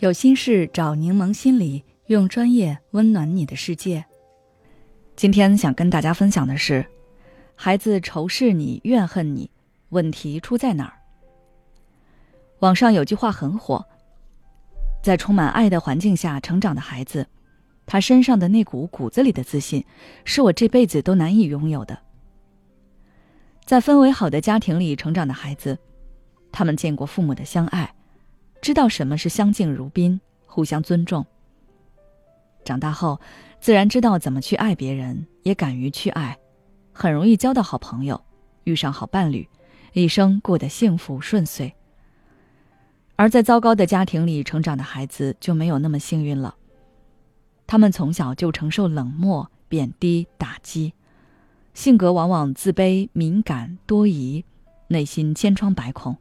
[0.00, 4.02] 有心事找柠檬心理，用专业温暖你的世界。
[5.14, 6.86] 今天想跟大家分享的是，
[7.54, 9.50] 孩子仇视你、怨恨你，
[9.90, 10.94] 问题出在哪儿？
[12.60, 13.84] 网上有句话很火：
[15.02, 17.26] 在充满爱的环境下成长的孩子，
[17.84, 19.84] 他身上的那股骨子里的自信，
[20.24, 21.98] 是我这辈子都难以拥有的。
[23.66, 25.78] 在氛围好的家庭里成长的孩子，
[26.50, 27.94] 他们见过父母的相爱。
[28.60, 31.24] 知道什么是相敬如宾、互相尊重。
[32.64, 33.18] 长大后，
[33.60, 36.38] 自然知道怎么去爱别人，也敢于去爱，
[36.92, 38.22] 很容易交到好朋友，
[38.64, 39.48] 遇上好伴侣，
[39.94, 41.74] 一生过得幸福顺遂。
[43.16, 46.54] 而在糟糕的家庭里成长的孩子就没有那么幸运了。
[47.66, 50.92] 他们从小就承受冷漠、贬低、打击，
[51.72, 54.44] 性格往往自卑、敏感、多疑，
[54.88, 56.16] 内心千疮百孔。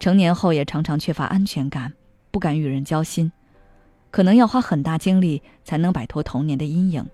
[0.00, 1.92] 成年后也常常缺乏安全感，
[2.30, 3.30] 不敢与人交心，
[4.10, 7.06] 可能要花很大精力才能摆脱童年的阴影。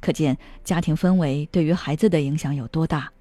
[0.00, 3.12] 可见家庭氛围对于孩子的影响有多大。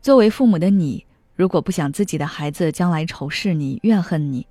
[0.00, 4.44] 作为父母的你，如果不想自己的孩子将来仇视你、怨恨你，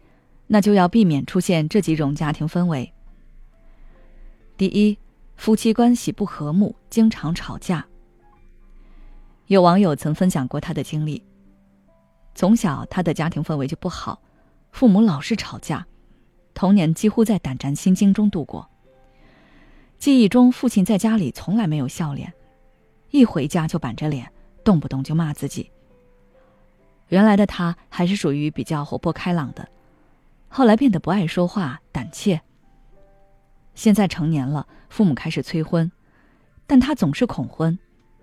[0.48, 2.94] 那就要避免出现这几种家庭氛围。
[4.56, 4.98] 第一，
[5.36, 7.86] 夫妻关系不和睦，经常吵架。
[9.48, 11.22] 有网友曾分享过他的经历。
[12.34, 14.22] 从小，他的家庭氛围就不好，
[14.72, 15.86] 父母老是吵架，
[16.54, 18.70] 童年几乎在胆战心惊中度过。
[20.00, 22.34] 记忆中，父亲在家里从来没有笑脸，
[23.12, 24.32] 一回家就板着脸，
[24.64, 25.70] 动不动就骂自己。
[27.10, 29.68] 原来的他还是属于比较活泼开朗的，
[30.48, 32.42] 后来变得不爱说话，胆怯。
[33.76, 35.92] 现在成年了，父母开始催婚，
[36.66, 37.78] 但他总是恐婚，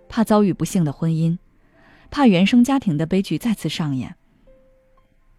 [0.08, 1.38] 怕遭遇不幸的婚姻。
[2.10, 4.14] 怕原生家庭的悲剧再次上演。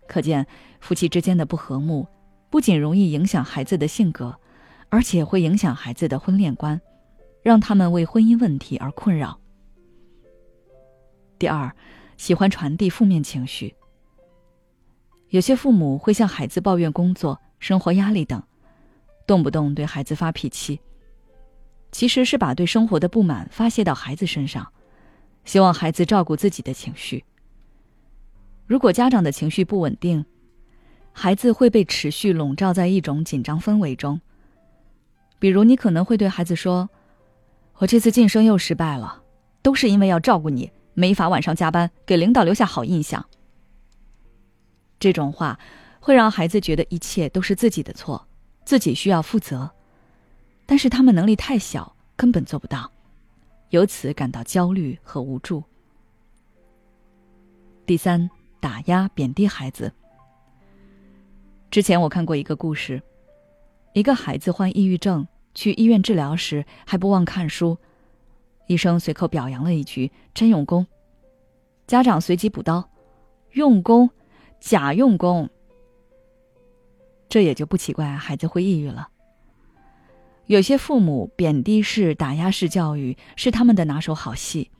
[0.08, 0.46] 可见，
[0.80, 2.08] 夫妻之间的不和睦，
[2.50, 4.36] 不仅容易影响孩子的性格，
[4.90, 6.80] 而且会影响孩子的婚恋观，
[7.44, 9.40] 让他们为婚姻问题而困扰。
[11.38, 11.74] 第二，
[12.18, 13.76] 喜欢传递负面情绪。
[15.30, 18.42] 有些父母会向孩子抱怨工作、生活压力等，
[19.28, 20.82] 动不动对孩子发脾气，
[21.92, 24.74] 其实是把对生活的不满发泄到孩子身上。
[25.50, 27.26] 希望孩子照顾自己的情绪。
[28.68, 30.24] 如果家长的情绪不稳定，
[31.12, 34.22] 孩子会被持续笼罩在一种紧张氛围中。
[35.40, 36.88] 比如，你可能会对孩子说
[37.82, 39.24] ：“我这次晋升又失败了，
[39.64, 43.26] 都是因为要照顾你，没法晚上加班，给领导留下好印象。”
[45.02, 45.60] 这种话
[46.00, 48.28] 会让孩子觉得一切都是自己的错，
[48.66, 49.72] 自己需要负责。
[50.68, 52.92] 但是他们能力太小，根本做不到。
[53.70, 55.64] 由此感到焦虑和无助。
[57.86, 59.92] 第三，打压、贬低孩子。
[61.72, 63.02] 之前我看过一个故事，
[63.94, 67.78] 一个孩子患抑郁症，去医院治疗时还不忘看书，
[68.68, 70.86] 医生随口表扬了一句：“真用功。”
[71.86, 72.90] 家长随即补刀
[73.54, 74.10] ：“用功，
[74.60, 75.50] 假用功。”
[77.30, 79.10] 这也就不奇怪孩子会抑郁了。
[80.50, 84.72] 有些父母贬低式、打压式教育是他们的拿手好戏，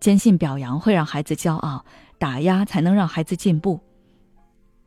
[0.00, 1.84] 坚信表扬会让孩子骄傲，
[2.18, 3.78] 打压才能让孩子进步。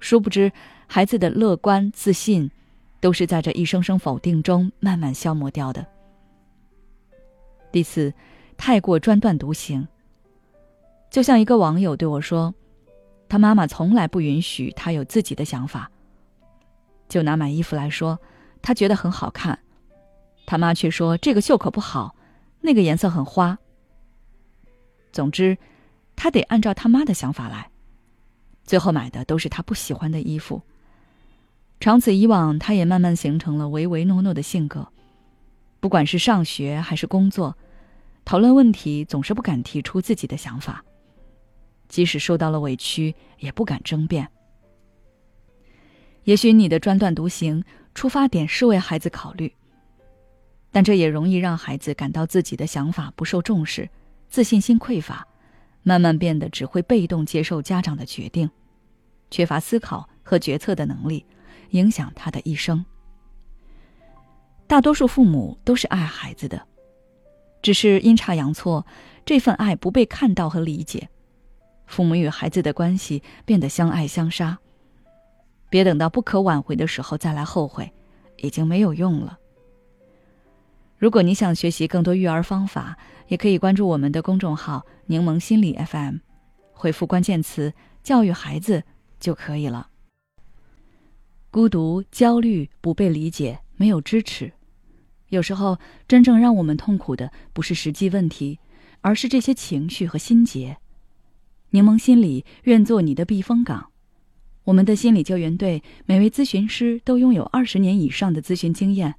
[0.01, 0.51] 殊不知，
[0.87, 2.51] 孩子的乐观、自信，
[2.99, 5.87] 都是在这一声声否定中慢慢消磨掉的。
[7.71, 8.13] 第四，
[8.57, 9.87] 太过专断独行。
[11.09, 12.53] 就像一个网友对我说
[13.29, 15.89] ：“他妈妈从来不允许他有自己的想法。”
[17.07, 18.19] 就拿买衣服来说，
[18.61, 19.57] 他觉得很好看。
[20.49, 22.15] 他妈却说：“这个袖口不好，
[22.61, 23.59] 那个颜色很花。”
[25.13, 25.55] 总之，
[26.15, 27.69] 他得按照他妈的想法来，
[28.63, 30.63] 最后买的都是他不喜欢的衣服。
[31.79, 34.87] 长此以往，他也慢慢形成了唯唯诺诺的性格。
[35.79, 37.55] 不管是上学还是工作，
[38.25, 40.83] 讨论问题总是不敢提出自己的想法，
[41.87, 44.27] 即使受到了委屈，也不敢争辩。
[46.23, 47.63] 也许你的专断独行
[47.93, 49.53] 出发点是为孩子考虑。
[50.71, 53.89] 但这也容易让孩子感到自己的想法不受重视，
[54.29, 55.27] 自信心匮乏，
[55.81, 58.49] 慢慢变得只会被动接受家长的决定，
[59.31, 61.25] 缺乏思考和决策的能力，
[61.71, 62.85] 影响他的一生。
[64.67, 66.61] 大多数父母都是爱孩子的，
[67.63, 68.85] 只是阴差阳错，
[69.25, 71.09] 这份爱不被看到和理解，
[71.87, 74.59] 父母与孩子的关系变得相爱相杀。
[75.71, 77.91] 别等到不可挽回的时候再来后悔，
[78.37, 79.39] 已经没有用了。
[80.99, 82.97] 如果你想学习更多育儿方法，
[83.29, 86.17] 也可以关注我们的公众号“柠檬心理 FM”，
[86.73, 87.73] 回复关键词
[88.03, 88.83] “教育孩子”
[89.17, 89.87] 就可以了。
[91.49, 94.51] 孤独、焦虑、不被理解、没有支持。
[95.29, 98.59] 有时候，真正让我们痛苦的不是实际问题，
[98.99, 100.77] 而是这些情绪和心结。
[101.69, 103.89] 柠檬心理愿做你的避风港。
[104.65, 109.15] 我们的心理救援队每位咨询师都拥有二十年以上的咨询经验。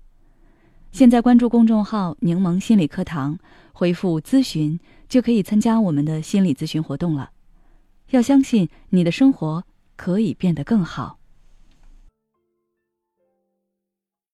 [0.92, 3.38] 现在关注公众号“柠檬心理课堂”，
[3.72, 4.78] 回复“咨询”
[5.08, 7.30] 就可以参加我们的心理咨询活动了。
[8.10, 9.64] 要相信你的生活
[9.94, 11.19] 可以变得更好。